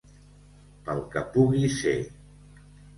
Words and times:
Pel 0.89 1.03
que 1.13 1.25
pugui 1.37 1.71
ser. 1.79 1.97